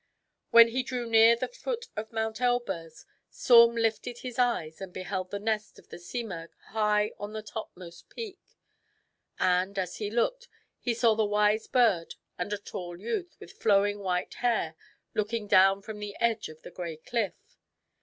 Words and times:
When 0.49 0.69
he 0.69 0.81
drew 0.81 1.07
near 1.07 1.35
the 1.35 1.47
foot 1.47 1.85
of 1.95 2.11
Mount 2.11 2.37
Elburz, 2.41 3.05
Saum 3.29 3.75
lifted 3.75 4.17
his 4.17 4.39
eyes 4.39 4.81
and 4.81 4.91
beheld 4.91 5.29
the 5.29 5.37
nest 5.37 5.77
of 5.77 5.89
the 5.89 5.99
Simurgh 5.99 6.49
high 6.69 7.11
on 7.19 7.33
the 7.33 7.43
topmost 7.43 8.09
peak. 8.09 8.39
And, 9.37 9.77
as 9.77 9.97
he 9.97 10.09
looked, 10.09 10.47
he 10.79 10.95
saw 10.95 11.13
the 11.13 11.23
wise 11.23 11.67
bird 11.67 12.15
and 12.39 12.51
a 12.51 12.57
tall 12.57 12.99
youth 12.99 13.35
with 13.39 13.53
flowing 13.53 13.99
white 13.99 14.33
hair 14.33 14.75
looking 15.13 15.45
down 15.47 15.83
from 15.83 15.99
the 15.99 16.15
edge 16.19 16.49
of 16.49 16.63
the 16.63 16.71
gray 16.71 16.97
cliff. 16.97 17.35